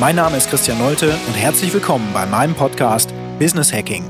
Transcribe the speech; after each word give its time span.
Mein 0.00 0.16
Name 0.16 0.38
ist 0.38 0.48
Christian 0.48 0.78
Nolte 0.78 1.12
und 1.28 1.34
herzlich 1.36 1.74
willkommen 1.74 2.08
bei 2.14 2.24
meinem 2.24 2.54
Podcast 2.54 3.12
Business 3.38 3.70
Hacking. 3.70 4.02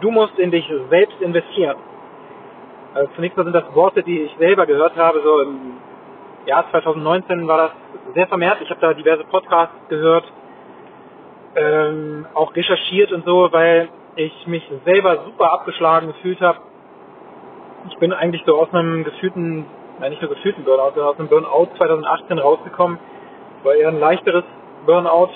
Du 0.00 0.10
musst 0.10 0.38
in 0.38 0.50
dich 0.50 0.64
selbst 0.88 1.20
investieren. 1.20 1.76
Also 2.94 3.12
zunächst 3.16 3.36
mal 3.36 3.44
sind 3.44 3.52
das 3.52 3.74
Worte, 3.74 4.02
die 4.02 4.22
ich 4.22 4.34
selber 4.38 4.64
gehört 4.64 4.96
habe, 4.96 5.20
so 5.22 5.42
im 5.42 5.76
Jahr 6.46 6.64
2019 6.70 7.46
war 7.46 7.58
das 7.58 7.70
sehr 8.14 8.26
vermehrt. 8.28 8.62
Ich 8.62 8.70
habe 8.70 8.80
da 8.80 8.94
diverse 8.94 9.24
Podcasts 9.24 9.76
gehört, 9.90 10.24
ähm, 11.56 12.24
auch 12.32 12.56
recherchiert 12.56 13.12
und 13.12 13.26
so, 13.26 13.52
weil 13.52 13.90
ich 14.14 14.46
mich 14.46 14.66
selber 14.86 15.22
super 15.26 15.52
abgeschlagen 15.52 16.06
gefühlt 16.06 16.40
habe. 16.40 16.60
Ich 17.90 17.98
bin 17.98 18.14
eigentlich 18.14 18.42
so 18.46 18.58
aus 18.58 18.72
einem 18.72 19.04
gefühlten, 19.04 19.66
nein 20.00 20.12
nicht 20.12 20.22
nur 20.22 20.30
gefühlten 20.30 20.64
Burnout, 20.64 20.94
sondern 20.94 21.12
aus 21.12 21.18
einem 21.18 21.28
Burnout 21.28 21.76
2018 21.76 22.38
rausgekommen 22.38 22.98
war 23.66 23.74
eher 23.74 23.88
ein 23.88 24.00
leichteres 24.00 24.44
Burnout. 24.86 25.30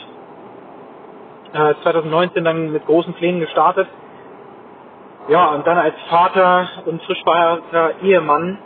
Äh, 1.53 1.75
2019 1.83 2.45
dann 2.45 2.73
mit 2.73 2.87
großen 2.87 3.13
Plänen 3.15 3.41
gestartet. 3.41 3.89
Ja, 5.29 5.51
und 5.51 5.67
dann 5.67 5.77
als 5.77 5.95
Vater 6.09 6.69
und 6.87 7.03
frisch 7.03 7.23
verheirateter 7.23 7.93
Ehemann 8.03 8.59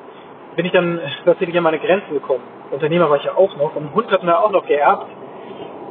bin 0.55 0.67
ich 0.67 0.73
dann 0.73 1.01
tatsächlich 1.25 1.57
an 1.57 1.65
meine 1.65 1.79
Grenzen 1.79 2.13
gekommen. 2.13 2.45
Unternehmer 2.71 3.11
war 3.11 3.17
ich 3.17 3.25
ja 3.25 3.37
auch 3.37 3.57
noch 3.57 3.75
und 3.75 3.95
Hund 3.95 4.11
hatten 4.11 4.27
wir 4.27 4.39
auch 4.39 4.51
noch 4.51 4.67
geerbt. 4.67 5.07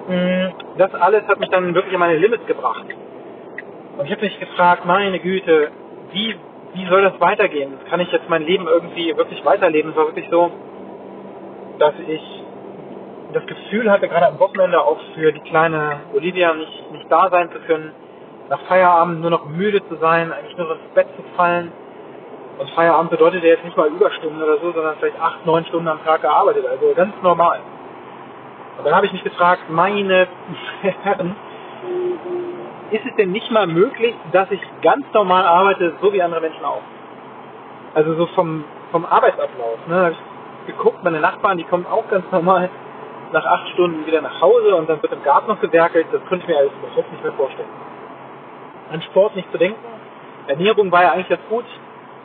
Mm, 0.08 0.78
das 0.78 0.94
alles 0.95 1.28
hat 1.28 1.39
mich 1.39 1.50
dann 1.50 1.73
wirklich 1.76 1.94
an 1.94 2.00
meine 2.00 2.17
Limits 2.17 2.45
gebracht. 2.45 2.86
Und 3.98 4.05
ich 4.05 4.11
habe 4.11 4.22
mich 4.22 4.39
gefragt, 4.39 4.86
meine 4.86 5.20
Güte, 5.20 5.72
wie, 6.11 6.36
wie 6.73 6.86
soll 6.88 7.02
das 7.02 7.20
weitergehen? 7.20 7.73
Kann 7.89 8.00
ich 8.00 8.11
jetzt 8.11 8.30
mein 8.30 8.44
Leben 8.44 8.67
irgendwie 8.67 9.16
wirklich 9.17 9.44
weiterleben? 9.45 9.92
Es 9.92 9.98
war 9.98 10.05
wirklich 10.05 10.28
so, 10.30 10.52
dass 11.80 11.94
ich 12.08 12.42
das 13.34 13.45
Gefühl 13.45 13.89
hatte, 13.92 14.08
gerade 14.08 14.28
am 14.28 14.39
Wochenende 14.39 14.81
auch 14.81 15.00
für 15.16 15.31
die 15.31 15.39
kleine 15.42 16.02
Olivia 16.14 16.53
nicht, 16.53 16.92
nicht 16.92 17.12
da 17.12 17.30
sein 17.30 17.52
zu 17.52 17.59
können, 17.59 17.92
nach 18.50 18.59
Feierabend 18.62 19.22
nur 19.22 19.30
noch 19.30 19.45
müde 19.45 19.86
zu 19.88 19.95
sein, 19.95 20.31
eigentlich 20.31 20.58
nur 20.58 20.72
ins 20.72 20.94
Bett 20.94 21.08
zu 21.16 21.23
fallen. 21.36 21.72
Und 22.59 22.70
Feierabend 22.72 23.09
bedeutet 23.09 23.44
ja 23.44 23.50
jetzt 23.50 23.66
nicht 23.66 23.76
mal 23.76 23.88
Überstunden 23.88 24.42
oder 24.42 24.58
so, 24.59 24.72
sondern 24.72 24.95
vielleicht 25.00 25.20
acht, 25.20 25.45
neun 25.45 25.66
Stunden 25.66 25.88
am 25.88 26.04
Tag 26.04 26.22
gearbeitet, 26.22 26.66
also 26.66 26.94
ganz 26.95 27.14
normal. 27.22 27.59
Und 28.78 28.86
dann 28.86 28.95
habe 28.95 29.06
ich 29.06 29.14
mich 29.14 29.23
gefragt, 29.23 29.64
meine 29.70 30.28
Herren, 31.04 31.36
ist 32.92 33.06
es 33.06 33.16
denn 33.16 33.31
nicht 33.31 33.50
mal 33.52 33.66
möglich, 33.66 34.14
dass 34.31 34.52
ich 34.52 34.61
ganz 34.81 35.06
normal 35.14 35.45
arbeite, 35.45 35.94
so 36.02 36.14
wie 36.14 36.22
andere 36.22 36.42
Menschen 36.42 36.64
auch? 36.64 36.81
Also 37.95 38.14
so 38.16 38.28
vom, 38.28 38.64
vom 38.92 39.06
Arbeitsablauf. 39.06 39.80
Ne? 39.88 39.95
Da 39.95 40.04
habe 40.04 40.11
ich 40.11 40.76
geguckt, 40.76 41.04
meine 41.04 41.20
Nachbarn, 41.20 41.58
die 41.58 41.64
kommen 41.64 41.86
auch 41.88 42.08
ganz 42.09 42.26
normal 42.31 42.70
nach 43.34 43.45
acht 43.45 43.67
Stunden 43.70 44.06
wieder 44.06 44.22
nach 44.22 44.39
Hause 44.39 44.76
und 44.76 44.89
dann 44.89 45.02
wird 45.02 45.12
im 45.12 45.23
Garten 45.23 45.48
noch 45.48 45.59
gewerkelt. 45.59 46.08
Das 46.12 46.22
könnte 46.26 46.45
ich 46.45 46.48
mir 46.48 46.58
alles 46.58 46.72
überhaupt 46.81 47.12
nicht 47.12 47.23
mehr 47.23 47.34
vorstellen. 47.34 47.70
An 48.92 49.02
Sport 49.02 49.36
nicht 49.36 49.52
zu 49.52 49.58
denken. 49.58 49.80
Ernährung 50.48 50.92
war 50.92 51.03
ja 51.03 51.12
eigentlich 51.12 51.30
ganz 51.30 51.42
gut. 51.50 51.66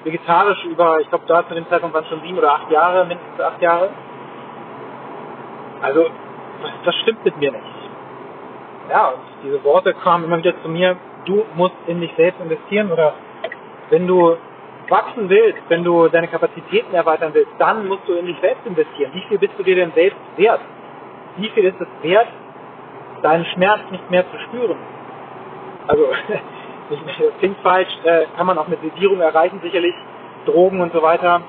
Vegetarisch 0.05 0.65
über, 0.65 1.01
ich 1.01 1.09
glaube, 1.09 1.25
da 1.27 1.47
zu 1.49 1.55
dem 1.55 1.69
Zeitpunkt 1.69 1.95
waren 1.95 2.05
es 2.05 2.11
schon 2.11 2.21
sieben 2.21 2.39
oder 2.39 2.53
acht 2.53 2.71
Jahre, 2.71 3.05
mindestens 3.05 3.41
acht 3.41 3.61
Jahre. 3.61 3.91
Also, 5.83 6.07
das 6.85 6.95
stimmt 6.97 7.25
mit 7.25 7.37
mir 7.39 7.53
nicht. 7.53 7.65
Ja, 8.91 9.09
und 9.09 9.21
diese 9.43 9.63
Worte 9.65 9.95
kamen 9.95 10.25
immer 10.25 10.39
wieder 10.39 10.55
zu 10.63 10.69
mir, 10.69 10.97
du 11.25 11.45
musst 11.55 11.75
in 11.87 12.01
dich 12.01 12.13
selbst 12.17 12.41
investieren 12.41 12.91
oder 12.93 13.15
wenn 13.91 14.07
du 14.07 14.37
wachsen 14.89 15.29
willst, 15.29 15.61
wenn 15.69 15.85
du 15.85 16.09
deine 16.09 16.29
Kapazitäten 16.29 16.95
erweitern 16.95 17.35
willst, 17.35 17.53
dann 17.59 17.87
musst 17.87 18.07
du 18.07 18.15
in 18.15 18.27
dich 18.27 18.39
selbst 18.41 18.67
investieren. 18.67 19.13
Wie 19.13 19.23
viel 19.29 19.39
bist 19.39 19.53
du 19.59 19.63
dir 19.63 19.77
denn 19.77 19.93
selbst 19.93 20.19
wert? 20.37 20.61
Wie 21.39 21.49
viel 21.51 21.65
ist 21.65 21.81
es 21.81 21.89
wert, 22.03 22.29
deinen 23.23 23.45
Schmerz 23.47 23.81
nicht 23.91 24.11
mehr 24.11 24.25
zu 24.31 24.39
spüren? 24.41 24.79
Also, 25.87 26.05
das 26.91 26.99
klingt 27.39 27.59
falsch, 27.61 27.89
äh, 28.05 28.27
kann 28.37 28.47
man 28.47 28.59
auch 28.59 28.69
mit 28.69 28.81
Sedierung 28.83 29.21
erreichen, 29.21 29.61
sicherlich, 29.63 29.95
Drogen 30.47 30.81
und 30.81 30.93
so 30.93 31.03
weiter. 31.03 31.43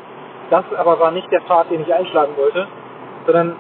Das 0.49 0.65
aber 0.77 0.99
war 0.99 1.11
nicht 1.11 1.31
der 1.31 1.41
Pfad, 1.41 1.69
den 1.69 1.81
ich 1.81 1.93
einschlagen 1.93 2.35
wollte, 2.37 2.67
sondern 3.25 3.55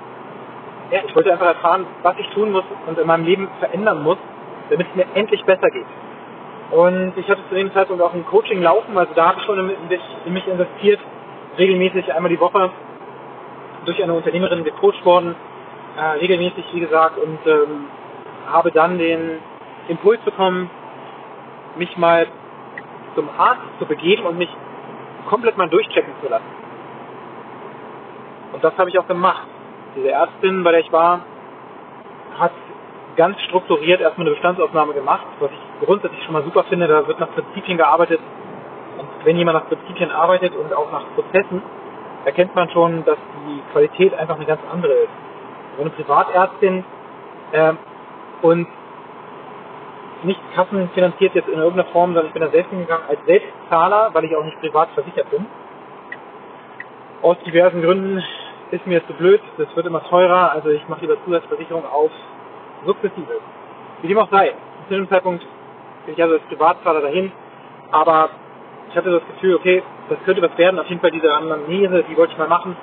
ja, 0.91 1.01
ich 1.07 1.15
wollte 1.15 1.31
einfach 1.31 1.45
erfahren, 1.45 1.85
was 2.01 2.17
ich 2.17 2.27
tun 2.29 2.51
muss 2.51 2.63
und 2.87 2.97
in 2.97 3.05
meinem 3.05 3.25
Leben 3.25 3.47
verändern 3.59 4.01
muss, 4.01 4.17
damit 4.69 4.87
es 4.89 4.95
mir 4.95 5.05
endlich 5.13 5.43
besser 5.45 5.69
geht. 5.69 5.85
Und 6.71 7.13
ich 7.15 7.27
hatte 7.29 7.41
zu 7.49 7.55
dem 7.55 7.71
Zeitpunkt 7.73 8.01
auch 8.01 8.13
ein 8.13 8.25
Coaching 8.25 8.61
laufen, 8.61 8.97
also 8.97 9.13
da 9.13 9.29
habe 9.29 9.39
ich 9.39 9.45
schon 9.45 9.57
in 10.25 10.33
mich 10.33 10.47
investiert, 10.47 10.99
regelmäßig 11.57 12.11
einmal 12.13 12.29
die 12.29 12.39
Woche 12.39 12.71
durch 13.85 14.01
eine 14.01 14.13
Unternehmerin 14.13 14.63
gecoacht 14.63 15.03
worden, 15.05 15.35
äh, 15.99 16.11
regelmäßig, 16.19 16.63
wie 16.71 16.79
gesagt, 16.79 17.17
und 17.17 17.39
ähm, 17.45 17.87
habe 18.49 18.71
dann 18.71 18.97
den 18.97 19.39
Impuls 19.89 20.21
bekommen, 20.21 20.69
mich 21.75 21.95
mal 21.97 22.25
zum 23.15 23.27
Arzt 23.37 23.61
zu 23.79 23.85
begeben 23.85 24.25
und 24.25 24.37
mich 24.37 24.49
komplett 25.27 25.57
mal 25.57 25.67
durchchecken 25.67 26.13
zu 26.23 26.29
lassen. 26.29 26.45
Und 28.53 28.63
das 28.63 28.77
habe 28.77 28.89
ich 28.89 28.97
auch 28.97 29.07
gemacht. 29.07 29.45
Diese 29.95 30.09
Ärztin, 30.09 30.63
bei 30.63 30.71
der 30.71 30.79
ich 30.79 30.91
war, 30.91 31.21
hat 32.39 32.53
ganz 33.17 33.39
strukturiert 33.41 33.99
erstmal 33.99 34.27
eine 34.27 34.35
Bestandsaufnahme 34.35 34.93
gemacht, 34.93 35.25
was 35.39 35.51
ich 35.51 35.85
grundsätzlich 35.85 36.23
schon 36.23 36.33
mal 36.33 36.43
super 36.43 36.63
finde. 36.63 36.87
Da 36.87 37.05
wird 37.07 37.19
nach 37.19 37.31
Prinzipien 37.33 37.77
gearbeitet. 37.77 38.21
Und 38.97 39.07
wenn 39.25 39.37
jemand 39.37 39.57
nach 39.57 39.67
Prinzipien 39.67 40.11
arbeitet 40.11 40.55
und 40.55 40.73
auch 40.73 40.91
nach 40.91 41.03
Prozessen, 41.15 41.61
erkennt 42.23 42.55
man 42.55 42.69
schon, 42.69 43.03
dass 43.03 43.17
die 43.47 43.61
Qualität 43.73 44.13
einfach 44.13 44.35
eine 44.35 44.45
ganz 44.45 44.61
andere 44.71 44.93
ist 44.93 45.28
eine 45.81 45.91
Privatärztin 45.91 46.83
äh, 47.51 47.73
und 48.41 48.67
nicht 50.23 50.39
kassenfinanziert 50.53 51.33
jetzt 51.33 51.47
in 51.47 51.59
irgendeiner 51.59 51.89
Form, 51.91 52.13
sondern 52.13 52.27
ich 52.27 52.33
bin 52.33 52.41
da 52.41 52.49
selbst 52.49 52.69
hingegangen 52.69 53.07
als 53.07 53.19
Selbstzahler, 53.25 54.09
weil 54.13 54.25
ich 54.25 54.35
auch 54.35 54.43
nicht 54.43 54.59
privat 54.59 54.89
versichert 54.93 55.29
bin. 55.29 55.45
Aus 57.21 57.37
diversen 57.45 57.81
Gründen 57.81 58.23
ist 58.71 58.85
mir 58.85 59.05
zu 59.07 59.13
blöd, 59.13 59.41
das 59.57 59.73
wird 59.75 59.85
immer 59.85 60.03
teurer, 60.03 60.51
also 60.51 60.69
ich 60.69 60.87
mache 60.87 61.01
lieber 61.01 61.17
Zusatzversicherung 61.25 61.85
auf 61.85 62.11
sukzessive. 62.85 63.39
Wie 64.01 64.07
dem 64.07 64.17
auch 64.17 64.29
sei. 64.29 64.53
Zu 64.87 64.95
dem 64.95 65.09
Zeitpunkt 65.09 65.45
bin 66.05 66.13
ich 66.13 66.21
also 66.21 66.35
als 66.35 66.43
Privatzahler 66.43 67.01
dahin, 67.01 67.31
aber 67.91 68.29
ich 68.89 68.95
hatte 68.95 69.11
das 69.11 69.25
Gefühl, 69.27 69.55
okay, 69.55 69.83
das 70.09 70.17
könnte 70.25 70.41
was 70.41 70.57
werden, 70.57 70.79
auf 70.79 70.87
jeden 70.87 71.01
Fall 71.01 71.11
diese 71.11 71.33
Anamnese, 71.33 72.03
die 72.09 72.17
wollte 72.17 72.33
ich 72.33 72.39
mal 72.39 72.47
machen 72.47 72.75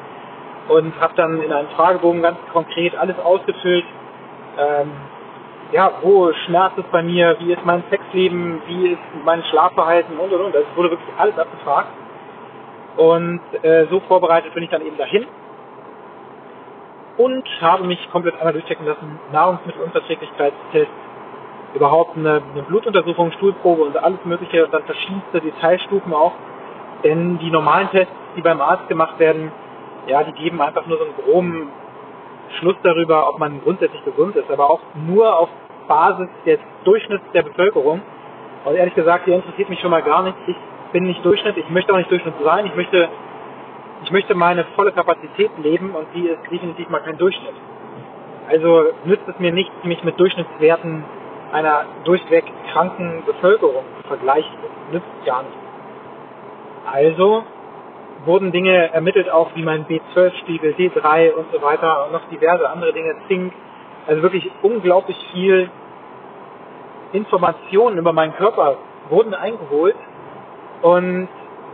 und 0.69 0.99
habe 1.01 1.15
dann 1.17 1.41
in 1.43 1.53
einem 1.53 1.69
Fragebogen 1.71 2.23
ganz 2.23 2.39
konkret 2.53 2.97
alles 2.97 3.19
ausgefüllt. 3.19 3.85
Ähm, 4.59 4.91
ja, 5.73 5.91
wo 6.03 6.33
schmerzt 6.47 6.79
es 6.79 6.85
bei 6.93 7.03
mir, 7.03 7.37
wie 7.41 7.53
ist 7.53 7.65
mein 7.65 7.83
Sexleben, 7.91 8.63
wie 8.67 8.89
ist 8.91 9.01
mein 9.25 9.43
Schlafverhalten 9.45 10.17
und 10.19 10.33
und 10.33 10.41
und. 10.41 10.55
Es 10.55 10.65
wurde 10.77 10.91
wirklich 10.91 11.11
alles 11.19 11.37
abgefragt. 11.39 11.89
Und 12.97 13.41
äh, 13.63 13.87
so 13.91 14.01
vorbereitet 14.01 14.55
bin 14.55 14.63
ich 14.63 14.71
dann 14.71 14.85
eben 14.85 14.97
dahin 14.97 15.27
und 17.19 17.45
habe 17.61 17.85
mich 17.85 17.99
komplett 18.11 18.37
einmal 18.39 18.53
durchchecken 18.53 18.87
lassen. 18.87 19.19
Nahrungsmittelunverträglichkeitstest, 19.33 20.91
überhaupt 21.75 22.17
eine, 22.17 22.43
eine 22.53 22.63
Blutuntersuchung, 22.63 23.33
Stuhlprobe 23.33 23.83
und 23.83 23.97
alles 23.97 24.19
mögliche 24.25 24.65
und 24.65 24.73
dann 24.73 24.85
verschiedenste 24.85 25.41
Detailstufen 25.41 26.13
auch. 26.13 26.33
Denn 27.05 27.39
die 27.39 27.51
normalen 27.51 27.91
Tests, 27.91 28.13
die 28.37 28.43
beim 28.43 28.61
Arzt 28.61 28.89
gemacht 28.89 29.19
werden, 29.19 29.53
ja, 30.07 30.23
die 30.25 30.33
geben 30.33 30.61
einfach 30.61 30.87
nur 30.87 30.99
so 30.99 31.05
einen 31.05 31.15
groben 31.15 31.69
Schluss 32.59 32.77
darüber, 32.83 33.29
ob 33.29 33.39
man 33.39 33.61
grundsätzlich 33.63 34.05
gesund 34.05 34.37
ist, 34.37 34.51
aber 34.51 34.71
auch 34.71 34.81
nur 34.95 35.39
auf 35.39 35.49
Basis 35.89 36.29
des 36.45 36.59
Durchschnitts 36.85 37.25
der 37.33 37.43
Bevölkerung. 37.43 38.01
Und 38.65 38.75
ehrlich 38.75 38.95
gesagt, 38.95 39.27
die 39.27 39.33
interessiert 39.33 39.69
mich 39.69 39.81
schon 39.81 39.91
mal 39.91 40.03
gar 40.03 40.23
nicht. 40.23 40.37
Ich 40.47 40.57
bin 40.93 41.05
nicht 41.05 41.25
Durchschnitt, 41.25 41.57
ich 41.57 41.69
möchte 41.71 41.93
auch 41.93 41.99
nicht 41.99 42.11
Durchschnitt 42.11 42.35
sein. 42.43 42.67
Ich 42.67 42.75
möchte, 42.75 43.09
ich 44.05 44.11
möchte 44.11 44.35
meine 44.35 44.65
volle 44.77 44.93
Kapazität 44.93 45.51
leben 45.59 45.91
und 45.91 46.07
die 46.15 46.29
ist 46.29 46.41
definitiv 46.51 46.89
mal 46.89 47.01
kein 47.01 47.19
Durchschnitt. 47.19 47.55
Also 48.49 48.87
nützt 49.05 49.27
es 49.29 49.39
mir 49.39 49.53
nichts, 49.53 49.73
mich 49.85 50.03
mit 50.05 50.19
Durchschnittswerten 50.19 51.05
einer 51.53 51.85
durchweg 52.05 52.45
kranken 52.73 53.23
Bevölkerung 53.25 53.85
zu 54.01 54.09
vergleichen. 54.09 54.53
Das 54.63 54.95
nützt 54.95 55.27
gar 55.27 55.43
nichts. 55.43 55.59
Also 56.93 57.45
wurden 58.25 58.53
Dinge 58.53 58.93
ermittelt, 58.93 59.31
auch 59.31 59.51
wie 59.55 59.63
mein 59.63 59.87
B12-Spiegel, 59.87 60.75
D3 60.79 61.33
und 61.33 61.47
so 61.53 61.63
weiter 61.63 62.07
und 62.07 62.13
noch 62.13 62.29
diverse 62.29 62.69
andere 62.69 62.93
Dinge, 62.93 63.15
Zink, 63.29 63.53
Also 64.07 64.23
wirklich 64.23 64.51
unglaublich 64.63 65.17
viel 65.33 65.69
Informationen 67.13 67.99
über 67.99 68.13
meinen 68.13 68.35
Körper 68.35 68.77
wurden 69.11 69.35
eingeholt. 69.35 69.97
Und 70.83 71.29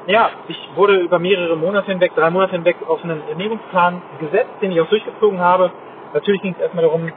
ja, 0.07 0.31
ich 0.49 0.71
wurde 0.75 0.99
über 0.99 1.19
mehrere 1.19 1.57
Monate 1.57 1.91
hinweg, 1.91 2.13
drei 2.15 2.31
Monate 2.31 2.53
hinweg 2.53 2.77
auf 2.87 3.03
einen 3.05 3.23
Ernährungsplan 3.29 4.03
gesetzt, 4.21 4.51
den 4.61 4.73
ich 4.73 4.81
auch 4.81 4.89
durchgezogen 4.89 5.41
habe. 5.41 5.71
Natürlich 6.13 6.43
ging 6.43 6.55
es 6.55 6.61
erstmal 6.61 6.85
darum, 6.85 7.11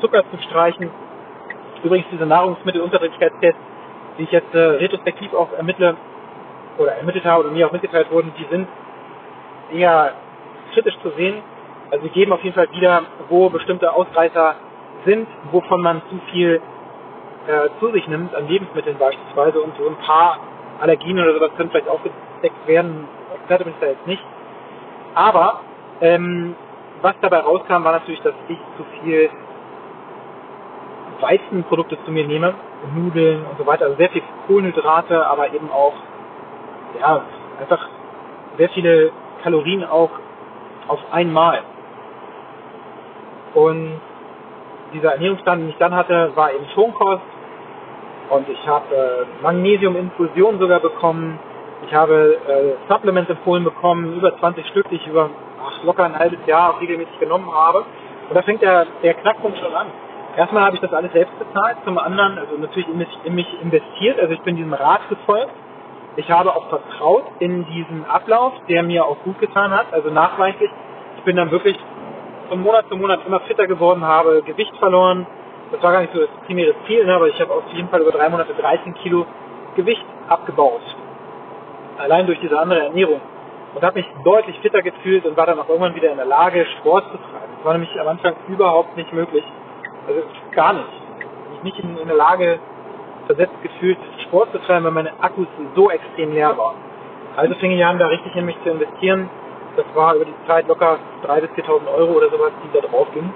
Zucker 0.00 0.24
zu 0.30 0.42
streichen. 0.48 0.90
Übrigens 1.82 2.06
diese 2.10 2.26
Nahrungsmittelunverträglichkeitstests, 2.26 3.60
die 4.18 4.24
ich 4.24 4.32
jetzt 4.32 4.54
äh, 4.54 4.58
retrospektiv 4.58 5.32
auch 5.34 5.52
ermittle 5.52 5.96
oder 6.78 6.92
ermittelt 6.92 7.24
habe 7.24 7.44
oder 7.44 7.52
mir 7.52 7.66
auch 7.66 7.72
mitgeteilt 7.72 8.10
wurden, 8.10 8.32
die 8.38 8.46
sind 8.50 8.68
eher 9.72 10.12
kritisch 10.72 10.98
zu 11.02 11.10
sehen. 11.10 11.42
Also 11.90 12.04
sie 12.04 12.10
geben 12.10 12.32
auf 12.32 12.42
jeden 12.42 12.54
Fall 12.54 12.70
wieder, 12.72 13.02
wo 13.28 13.50
bestimmte 13.50 13.92
Ausreißer 13.92 14.54
sind, 15.04 15.26
wovon 15.50 15.82
man 15.82 16.02
zu 16.08 16.20
viel 16.30 16.60
äh, 17.46 17.68
zu 17.80 17.90
sich 17.92 18.06
nimmt, 18.06 18.34
an 18.34 18.48
Lebensmitteln 18.48 18.98
beispielsweise 18.98 19.60
und 19.60 19.76
so 19.76 19.88
ein 19.88 19.96
paar 19.96 20.38
Allergien 20.80 21.18
oder 21.18 21.34
sowas 21.34 21.50
können 21.56 21.70
vielleicht 21.70 21.88
aufgedeckt 21.88 22.66
werden. 22.66 23.08
Experte 23.34 23.64
bin 23.64 23.72
ich 23.74 23.80
da 23.80 23.86
jetzt 23.86 24.06
nicht. 24.06 24.22
Aber 25.14 25.60
ähm, 26.00 26.54
was 27.02 27.14
dabei 27.20 27.40
rauskam, 27.40 27.84
war 27.84 27.92
natürlich, 27.92 28.20
dass 28.22 28.34
ich 28.48 28.58
zu 28.76 28.84
viel 29.00 29.30
Weizenprodukte 31.20 31.98
zu 32.04 32.10
mir 32.10 32.26
nehme, 32.26 32.54
Nudeln 32.94 33.44
und 33.44 33.58
so 33.58 33.66
weiter, 33.66 33.84
also 33.84 33.96
sehr 33.96 34.10
viel 34.10 34.22
Kohlenhydrate, 34.46 35.26
aber 35.26 35.52
eben 35.52 35.70
auch 35.70 35.94
ja 36.98 37.22
einfach 37.60 37.88
sehr 38.58 38.68
viele 38.70 39.12
Kalorien 39.42 39.84
auch 39.84 40.10
auf 40.88 41.00
einmal. 41.12 41.60
Und 43.54 44.00
dieser 44.92 45.12
Ernährungsplan, 45.12 45.60
den 45.60 45.68
ich 45.70 45.76
dann 45.78 45.94
hatte, 45.94 46.32
war 46.34 46.52
eben 46.52 46.66
Schonkost. 46.74 47.22
Und 48.30 48.48
ich 48.48 48.66
habe 48.66 48.94
äh, 48.94 49.42
Magnesiuminfusion 49.42 50.58
sogar 50.58 50.80
bekommen. 50.80 51.38
Ich 51.86 51.94
habe 51.94 52.38
äh, 52.46 52.92
Supplements 52.92 53.30
empfohlen 53.30 53.64
bekommen, 53.64 54.16
über 54.16 54.36
20 54.38 54.66
Stück, 54.68 54.88
die 54.90 54.96
ich 54.96 55.06
über 55.06 55.30
ach, 55.64 55.82
locker 55.84 56.04
ein 56.04 56.18
halbes 56.18 56.38
Jahr 56.46 56.80
regelmäßig 56.80 57.18
genommen 57.18 57.52
habe. 57.52 57.84
Und 58.28 58.36
da 58.36 58.42
fängt 58.42 58.62
der, 58.62 58.86
der 59.02 59.14
Knackpunkt 59.14 59.58
schon 59.58 59.74
an. 59.74 59.88
Erstmal 60.36 60.64
habe 60.64 60.76
ich 60.76 60.80
das 60.80 60.92
alles 60.92 61.12
selbst 61.12 61.36
bezahlt, 61.38 61.78
zum 61.84 61.98
anderen 61.98 62.38
also 62.38 62.56
natürlich 62.56 62.88
in 62.88 62.98
mich, 62.98 63.08
in 63.24 63.34
mich 63.34 63.48
investiert, 63.60 64.20
also 64.20 64.32
ich 64.32 64.40
bin 64.42 64.54
diesem 64.54 64.72
Rat 64.72 65.00
gefolgt. 65.08 65.50
Ich 66.16 66.30
habe 66.30 66.54
auch 66.54 66.68
vertraut 66.68 67.24
in 67.38 67.64
diesen 67.66 68.04
Ablauf, 68.04 68.52
der 68.68 68.82
mir 68.82 69.04
auch 69.04 69.18
gut 69.22 69.38
getan 69.38 69.70
hat, 69.70 69.86
also 69.92 70.10
nachweislich. 70.10 70.70
Ich 71.16 71.22
bin 71.22 71.36
dann 71.36 71.50
wirklich 71.50 71.78
von 72.48 72.62
Monat 72.62 72.88
zu 72.88 72.96
Monat 72.96 73.20
immer 73.26 73.40
fitter 73.40 73.66
geworden, 73.66 74.04
habe 74.04 74.42
Gewicht 74.42 74.76
verloren. 74.78 75.26
Das 75.70 75.82
war 75.82 75.92
gar 75.92 76.00
nicht 76.00 76.12
so 76.12 76.20
das 76.20 76.30
primäre 76.46 76.74
Ziel, 76.86 77.06
ne, 77.06 77.14
aber 77.14 77.28
ich 77.28 77.40
habe 77.40 77.52
auf 77.52 77.62
jeden 77.72 77.88
Fall 77.88 78.00
über 78.00 78.10
drei 78.10 78.28
Monate 78.28 78.52
13 78.54 78.94
Kilo 78.94 79.24
Gewicht 79.76 80.04
abgebaut. 80.28 80.82
Allein 81.98 82.26
durch 82.26 82.40
diese 82.40 82.58
andere 82.58 82.80
Ernährung. 82.80 83.20
Und 83.74 83.82
habe 83.84 84.00
mich 84.00 84.06
deutlich 84.24 84.58
fitter 84.60 84.82
gefühlt 84.82 85.24
und 85.26 85.36
war 85.36 85.46
dann 85.46 85.60
auch 85.60 85.68
irgendwann 85.68 85.94
wieder 85.94 86.10
in 86.10 86.16
der 86.16 86.26
Lage, 86.26 86.66
Sport 86.78 87.04
zu 87.12 87.18
treiben. 87.18 87.52
Das 87.56 87.64
war 87.64 87.72
nämlich 87.72 88.00
am 88.00 88.08
Anfang 88.08 88.34
überhaupt 88.48 88.96
nicht 88.96 89.12
möglich. 89.12 89.44
Also 90.08 90.22
gar 90.50 90.72
nicht. 90.72 90.88
Ich 91.54 91.62
nicht 91.62 91.78
in, 91.78 91.96
in 91.98 92.08
der 92.08 92.16
Lage 92.16 92.58
versetzt 93.26 93.62
gefühlt, 93.62 93.98
Sport 94.30 94.52
zu 94.52 94.58
treiben, 94.60 94.84
weil 94.84 94.92
meine 94.92 95.12
Akkus 95.20 95.46
so 95.74 95.90
extrem 95.90 96.32
leer 96.32 96.56
waren. 96.56 96.76
Also 97.36 97.54
fing 97.56 97.72
ich 97.72 97.84
an, 97.84 97.98
da 97.98 98.06
richtig 98.06 98.34
in 98.34 98.46
mich 98.46 98.56
zu 98.62 98.70
investieren 98.70 99.28
das 99.76 99.86
war 99.94 100.14
über 100.14 100.24
die 100.24 100.34
Zeit 100.46 100.66
locker 100.68 100.98
3.000 101.24 101.40
bis 101.40 101.64
4.000 101.64 101.86
Euro 101.94 102.12
oder 102.12 102.30
sowas, 102.30 102.52
die 102.64 102.80
da 102.80 102.86
drauf 102.86 103.08
gingen. 103.12 103.32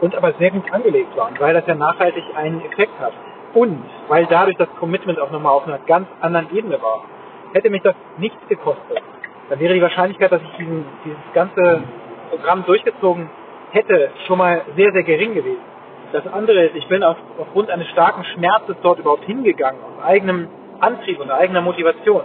Und 0.00 0.14
aber 0.14 0.32
sehr 0.34 0.50
gut 0.50 0.70
angelegt 0.72 1.16
waren, 1.16 1.38
weil 1.38 1.54
das 1.54 1.66
ja 1.66 1.74
nachhaltig 1.74 2.24
einen 2.34 2.64
Effekt 2.64 2.98
hat. 3.00 3.12
Und 3.54 3.84
weil 4.08 4.26
dadurch 4.26 4.56
das 4.56 4.68
Commitment 4.80 5.20
auch 5.20 5.30
nochmal 5.30 5.52
auf 5.52 5.66
einer 5.66 5.78
ganz 5.86 6.08
anderen 6.20 6.54
Ebene 6.56 6.80
war. 6.82 7.04
Hätte 7.52 7.70
mich 7.70 7.82
das 7.82 7.94
nichts 8.16 8.38
gekostet, 8.48 9.02
dann 9.50 9.60
wäre 9.60 9.74
die 9.74 9.82
Wahrscheinlichkeit, 9.82 10.32
dass 10.32 10.40
ich 10.40 10.56
diesen, 10.56 10.86
dieses 11.04 11.20
ganze 11.34 11.82
Programm 12.30 12.64
durchgezogen 12.64 13.28
hätte, 13.72 14.10
schon 14.26 14.38
mal 14.38 14.62
sehr, 14.74 14.90
sehr 14.92 15.02
gering 15.02 15.34
gewesen. 15.34 15.71
Das 16.12 16.26
andere 16.26 16.66
ist, 16.66 16.76
ich 16.76 16.86
bin 16.88 17.02
auf, 17.02 17.16
aufgrund 17.38 17.70
eines 17.70 17.88
starken 17.88 18.24
Schmerzes 18.24 18.76
dort 18.82 18.98
überhaupt 18.98 19.24
hingegangen, 19.24 19.80
aus 19.82 20.04
eigenem 20.04 20.48
Antrieb 20.80 21.20
und 21.20 21.30
eigener 21.30 21.62
Motivation 21.62 22.22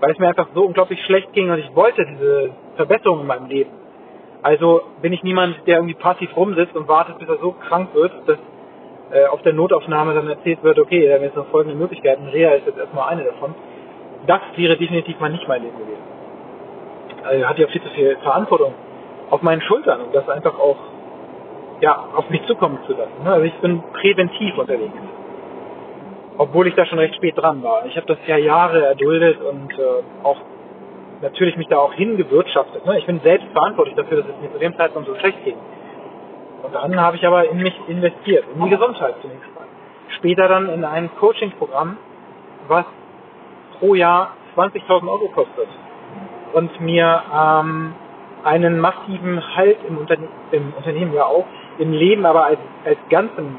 weil 0.00 0.12
es 0.12 0.18
mir 0.18 0.28
einfach 0.28 0.48
so 0.54 0.64
unglaublich 0.64 1.02
schlecht 1.04 1.32
ging 1.32 1.50
und 1.50 1.58
ich 1.58 1.74
wollte 1.74 2.04
diese 2.06 2.50
Verbesserung 2.76 3.20
in 3.20 3.26
meinem 3.26 3.46
Leben. 3.46 3.70
Also 4.42 4.82
bin 5.02 5.12
ich 5.12 5.22
niemand, 5.22 5.56
der 5.66 5.76
irgendwie 5.78 5.94
passiv 5.94 6.34
rumsitzt 6.36 6.76
und 6.76 6.86
wartet, 6.86 7.18
bis 7.18 7.28
er 7.28 7.38
so 7.38 7.52
krank 7.52 7.92
wird, 7.94 8.12
dass 8.26 8.38
äh, 9.10 9.26
auf 9.26 9.42
der 9.42 9.52
Notaufnahme 9.52 10.14
dann 10.14 10.28
erzählt 10.28 10.62
wird, 10.62 10.78
okay, 10.78 11.08
da 11.08 11.18
gibt 11.18 11.30
es 11.30 11.36
noch 11.36 11.48
folgende 11.48 11.76
Möglichkeiten, 11.76 12.28
Reha 12.28 12.52
ist 12.52 12.66
jetzt 12.66 12.78
erstmal 12.78 13.08
eine 13.08 13.24
davon. 13.24 13.54
Das 14.26 14.40
wäre 14.56 14.76
definitiv 14.76 15.18
mal 15.18 15.30
nicht 15.30 15.48
mein 15.48 15.62
Leben 15.62 15.76
gewesen. 15.76 16.02
Also 17.24 17.48
hatte 17.48 17.62
ja 17.62 17.68
viel 17.68 17.82
zu 17.82 17.90
viel 17.90 18.16
Verantwortung 18.22 18.74
auf 19.30 19.42
meinen 19.42 19.62
Schultern 19.62 20.02
und 20.02 20.14
das 20.14 20.28
einfach 20.28 20.58
auch 20.58 20.76
ja, 21.80 22.04
auf 22.14 22.28
mich 22.30 22.44
zukommen 22.46 22.78
zu 22.86 22.92
lassen. 22.92 23.22
Ne? 23.24 23.32
Also 23.32 23.44
ich 23.44 23.54
bin 23.54 23.82
präventiv 23.92 24.56
unterwegs 24.58 24.94
obwohl 26.38 26.68
ich 26.68 26.74
da 26.74 26.86
schon 26.86 26.98
recht 26.98 27.16
spät 27.16 27.36
dran 27.36 27.62
war. 27.62 27.84
Ich 27.86 27.96
habe 27.96 28.06
das 28.06 28.18
ja 28.26 28.36
Jahre 28.36 28.86
erduldet 28.86 29.40
und 29.40 29.72
äh, 29.72 29.82
auch 30.22 30.40
natürlich 31.20 31.56
mich 31.56 31.66
da 31.66 31.78
auch 31.78 31.92
hingewirtschaftet. 31.92 32.86
Ne? 32.86 32.98
Ich 32.98 33.06
bin 33.06 33.20
selbst 33.20 33.48
verantwortlich 33.52 33.96
dafür, 33.96 34.18
dass 34.18 34.26
es 34.28 34.40
mir 34.40 34.52
zu 34.52 34.58
dem 34.58 34.76
Zeitpunkt 34.76 35.08
so 35.08 35.16
schlecht 35.16 35.44
ging. 35.44 35.56
Und 36.62 36.74
dann 36.74 37.00
habe 37.00 37.16
ich 37.16 37.26
aber 37.26 37.48
in 37.50 37.58
mich 37.58 37.74
investiert, 37.88 38.44
in 38.54 38.62
die 38.62 38.70
Gesundheit 38.70 39.16
zunächst 39.20 39.54
mal. 39.54 39.66
Später 40.16 40.48
dann 40.48 40.68
in 40.70 40.84
ein 40.84 41.10
Coaching-Programm, 41.18 41.96
was 42.68 42.84
pro 43.78 43.94
Jahr 43.94 44.32
20.000 44.56 45.08
Euro 45.08 45.28
kostet 45.28 45.68
und 46.52 46.80
mir 46.80 47.22
ähm, 47.34 47.94
einen 48.44 48.78
massiven 48.80 49.42
Halt 49.56 49.78
im, 49.86 49.98
Unterne 49.98 50.28
im 50.52 50.72
Unternehmen 50.76 51.12
ja 51.14 51.24
auch, 51.24 51.46
im 51.78 51.92
Leben 51.92 52.24
aber 52.26 52.44
als, 52.44 52.58
als 52.84 52.98
Ganzen 53.10 53.58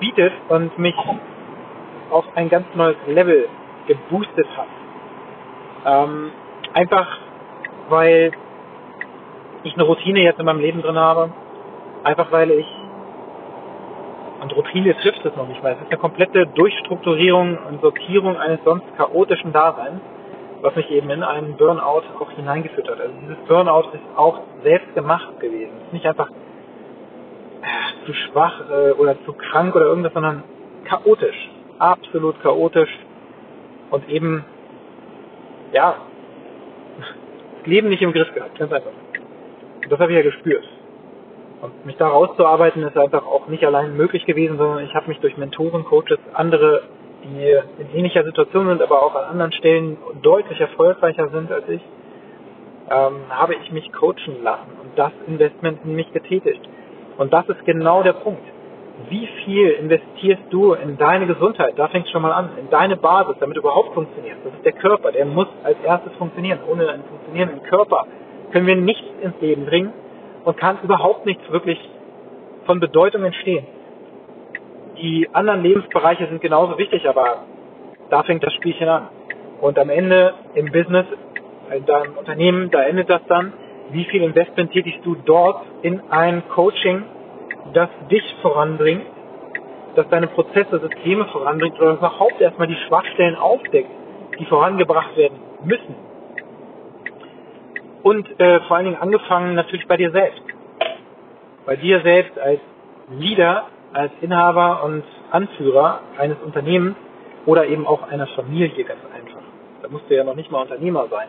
bietet 0.00 0.32
und 0.48 0.78
mich 0.78 0.94
auf 2.10 2.24
ein 2.34 2.48
ganz 2.48 2.66
neues 2.74 2.96
Level 3.06 3.48
geboostet 3.86 4.46
hat. 4.56 4.66
Ähm, 5.84 6.30
einfach 6.72 7.18
weil 7.88 8.32
ich 9.62 9.74
eine 9.74 9.84
Routine 9.84 10.20
jetzt 10.20 10.38
in 10.38 10.46
meinem 10.46 10.60
Leben 10.60 10.82
drin 10.82 10.96
habe. 10.96 11.30
Einfach 12.04 12.30
weil 12.30 12.50
ich 12.50 12.66
und 14.40 14.54
Routine 14.54 14.94
trifft 14.98 15.24
es 15.24 15.34
noch 15.34 15.48
nicht 15.48 15.62
mal. 15.62 15.72
Es 15.72 15.80
ist 15.80 15.90
eine 15.90 15.98
komplette 15.98 16.46
Durchstrukturierung 16.46 17.58
und 17.68 17.80
Sortierung 17.80 18.36
eines 18.36 18.60
sonst 18.64 18.84
chaotischen 18.96 19.52
Daseins, 19.52 20.00
was 20.66 20.76
mich 20.76 20.90
eben 20.90 21.08
in 21.10 21.22
einen 21.22 21.56
Burnout 21.56 22.02
auch 22.18 22.30
hineingeführt 22.32 22.88
hat. 22.88 23.00
Also 23.00 23.12
dieses 23.22 23.36
Burnout 23.46 23.90
ist 23.92 24.02
auch 24.16 24.40
selbst 24.62 24.94
gemacht 24.94 25.38
gewesen. 25.40 25.72
Es 25.78 25.86
ist 25.86 25.92
nicht 25.92 26.06
einfach 26.06 26.28
äh, 26.30 28.06
zu 28.06 28.12
schwach 28.12 28.68
äh, 28.70 28.92
oder 28.92 29.16
zu 29.24 29.32
krank 29.32 29.74
oder 29.74 29.86
irgendwas, 29.86 30.12
sondern 30.12 30.42
chaotisch 30.84 31.50
absolut 31.78 32.40
chaotisch 32.42 32.90
und 33.90 34.08
eben, 34.08 34.44
ja, 35.72 35.96
das 37.58 37.66
Leben 37.66 37.88
nicht 37.88 38.02
im 38.02 38.12
Griff 38.12 38.32
gehabt, 38.34 38.58
ganz 38.58 38.72
einfach. 38.72 38.92
Und 39.82 39.92
das 39.92 40.00
habe 40.00 40.12
ich 40.12 40.16
ja 40.16 40.22
gespürt. 40.22 40.66
Und 41.62 41.86
mich 41.86 41.96
da 41.96 42.08
rauszuarbeiten 42.08 42.82
ist 42.82 42.96
einfach 42.96 43.24
auch 43.24 43.48
nicht 43.48 43.64
allein 43.64 43.96
möglich 43.96 44.24
gewesen, 44.26 44.58
sondern 44.58 44.84
ich 44.84 44.94
habe 44.94 45.08
mich 45.08 45.18
durch 45.20 45.36
Mentoren, 45.36 45.84
Coaches, 45.84 46.18
andere, 46.34 46.82
die 47.26 47.82
in 47.82 47.94
ähnlicher 47.94 48.24
Situation 48.24 48.68
sind, 48.68 48.82
aber 48.82 49.02
auch 49.02 49.14
an 49.14 49.24
anderen 49.24 49.52
Stellen 49.52 49.96
deutlich 50.22 50.60
erfolgreicher 50.60 51.28
sind 51.28 51.50
als 51.50 51.68
ich, 51.68 51.82
ähm, 52.90 53.16
habe 53.30 53.54
ich 53.54 53.72
mich 53.72 53.92
coachen 53.92 54.42
lassen 54.42 54.70
und 54.82 54.96
das 54.96 55.12
Investment 55.26 55.80
in 55.84 55.94
mich 55.94 56.12
getätigt. 56.12 56.60
Und 57.18 57.32
das 57.32 57.48
ist 57.48 57.64
genau 57.64 58.02
der 58.02 58.12
Punkt 58.12 58.42
wie 59.08 59.28
viel 59.44 59.70
investierst 59.70 60.42
du 60.50 60.72
in 60.72 60.96
deine 60.96 61.26
Gesundheit? 61.26 61.74
Da 61.76 61.88
fängt 61.88 62.06
es 62.06 62.12
schon 62.12 62.22
mal 62.22 62.32
an, 62.32 62.50
in 62.58 62.70
deine 62.70 62.96
Basis, 62.96 63.36
damit 63.40 63.56
überhaupt 63.56 63.94
funktionierst. 63.94 64.40
Das 64.44 64.54
ist 64.54 64.64
der 64.64 64.72
Körper, 64.72 65.12
der 65.12 65.26
muss 65.26 65.48
als 65.64 65.76
erstes 65.84 66.12
funktionieren. 66.14 66.60
Ohne 66.70 66.88
einen 66.88 67.04
funktionierenden 67.04 67.62
Körper 67.64 68.06
können 68.52 68.66
wir 68.66 68.76
nichts 68.76 69.06
ins 69.22 69.38
Leben 69.40 69.66
bringen 69.66 69.92
und 70.44 70.56
kann 70.56 70.78
überhaupt 70.82 71.26
nichts 71.26 71.42
wirklich 71.50 71.78
von 72.64 72.80
Bedeutung 72.80 73.24
entstehen. 73.24 73.66
Die 74.98 75.28
anderen 75.32 75.62
Lebensbereiche 75.62 76.26
sind 76.28 76.40
genauso 76.40 76.78
wichtig, 76.78 77.08
aber 77.08 77.44
da 78.10 78.22
fängt 78.22 78.42
das 78.42 78.54
Spielchen 78.54 78.88
an. 78.88 79.08
Und 79.60 79.78
am 79.78 79.90
Ende 79.90 80.34
im 80.54 80.70
Business, 80.72 81.06
in 81.74 81.84
deinem 81.84 82.16
Unternehmen, 82.16 82.70
da 82.70 82.82
endet 82.82 83.10
das 83.10 83.20
dann. 83.28 83.52
Wie 83.90 84.04
viel 84.04 84.22
Investment 84.22 84.72
tätigst 84.72 85.04
du 85.04 85.14
dort 85.14 85.64
in 85.82 86.00
ein 86.10 86.42
Coaching, 86.48 87.04
das 87.72 87.88
dich 88.10 88.22
voranbringt, 88.42 89.06
das 89.94 90.08
deine 90.08 90.28
Prozesse, 90.28 90.80
Systeme 90.80 91.26
voranbringt 91.26 91.78
oder 91.80 91.92
überhaupt 91.92 92.40
erstmal 92.40 92.68
die 92.68 92.76
Schwachstellen 92.86 93.36
aufdeckt, 93.36 93.90
die 94.38 94.44
vorangebracht 94.46 95.16
werden 95.16 95.38
müssen. 95.64 95.94
Und 98.02 98.28
äh, 98.38 98.60
vor 98.60 98.76
allen 98.76 98.86
Dingen 98.86 99.00
angefangen 99.00 99.54
natürlich 99.54 99.86
bei 99.86 99.96
dir 99.96 100.10
selbst. 100.12 100.42
Bei 101.64 101.76
dir 101.76 102.00
selbst 102.02 102.38
als 102.38 102.60
wieder 103.08 103.66
als 103.96 104.12
Inhaber 104.20 104.84
und 104.84 105.04
Anführer 105.30 106.00
eines 106.18 106.36
Unternehmens 106.44 106.96
oder 107.46 107.66
eben 107.66 107.86
auch 107.86 108.02
einer 108.08 108.26
Familie 108.28 108.84
ganz 108.84 109.00
einfach. 109.14 109.40
Da 109.82 109.88
musst 109.88 110.04
du 110.08 110.14
ja 110.14 110.22
noch 110.22 110.34
nicht 110.34 110.50
mal 110.50 110.62
Unternehmer 110.62 111.06
sein. 111.10 111.28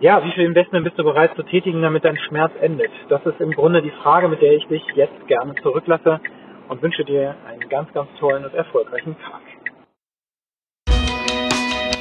Ja, 0.00 0.22
wie 0.22 0.30
viel 0.32 0.44
Investment 0.44 0.84
bist 0.84 0.98
du 0.98 1.04
bereit 1.04 1.34
zu 1.34 1.42
tätigen, 1.42 1.80
damit 1.80 2.04
dein 2.04 2.18
Schmerz 2.18 2.52
endet? 2.60 2.90
Das 3.08 3.24
ist 3.24 3.40
im 3.40 3.52
Grunde 3.52 3.80
die 3.80 3.92
Frage, 4.02 4.28
mit 4.28 4.42
der 4.42 4.52
ich 4.52 4.66
dich 4.66 4.82
jetzt 4.94 5.26
gerne 5.26 5.54
zurücklasse 5.62 6.20
und 6.68 6.82
wünsche 6.82 7.04
dir 7.04 7.34
einen 7.48 7.66
ganz, 7.70 7.90
ganz 7.94 8.08
tollen 8.20 8.44
und 8.44 8.52
erfolgreichen 8.52 9.16
Tag. 9.18 9.40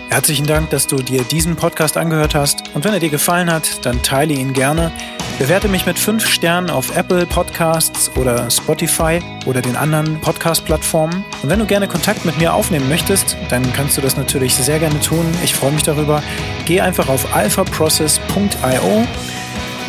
Herzlichen 0.10 0.46
Dank, 0.46 0.70
dass 0.72 0.88
du 0.88 0.98
dir 0.98 1.22
diesen 1.24 1.56
Podcast 1.56 1.98
angehört 1.98 2.36
hast. 2.36 2.76
Und 2.76 2.84
wenn 2.84 2.94
er 2.94 3.00
dir 3.00 3.10
gefallen 3.10 3.50
hat, 3.52 3.86
dann 3.86 4.02
teile 4.04 4.34
ihn 4.34 4.52
gerne. 4.52 4.92
Bewerte 5.38 5.68
mich 5.68 5.86
mit 5.86 6.00
fünf 6.00 6.26
Sternen 6.26 6.70
auf 6.70 6.96
Apple 6.96 7.26
Podcasts 7.26 8.10
oder 8.16 8.50
Spotify 8.50 9.20
oder 9.46 9.62
den 9.62 9.76
anderen 9.76 10.22
Podcast-Plattformen. 10.22 11.26
Und 11.44 11.50
wenn 11.50 11.60
du 11.60 11.66
gerne 11.66 11.90
Kontakt 11.90 12.24
mit 12.24 12.38
mir 12.38 12.54
aufnehmen 12.54 12.88
möchtest, 12.88 13.36
dann 13.50 13.62
kannst 13.74 13.98
du 13.98 14.02
das 14.02 14.16
natürlich 14.16 14.56
sehr 14.56 14.80
gerne 14.80 14.98
tun. 15.02 15.26
Ich 15.44 15.54
freue 15.54 15.74
mich 15.74 15.84
darüber. 15.84 16.24
Geh 16.66 16.80
einfach 16.80 17.10
auf 17.10 17.36
alphaprocess.io 17.36 19.06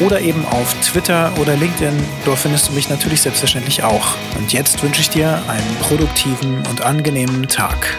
oder 0.01 0.21
eben 0.21 0.45
auf 0.47 0.75
Twitter 0.81 1.33
oder 1.41 1.55
LinkedIn. 1.55 1.95
Dort 2.25 2.41
findest 2.41 2.69
du 2.69 2.73
mich 2.73 2.89
natürlich 2.89 3.21
selbstverständlich 3.21 3.85
auch. 3.85 4.17
Und 4.37 4.53
jetzt 4.53 4.83
wünsche 4.83 5.01
ich 5.01 5.11
dir 5.11 5.41
einen 5.49 5.77
produktiven 5.81 6.67
und 6.69 6.83
angenehmen 6.83 7.47
Tag. 7.47 7.97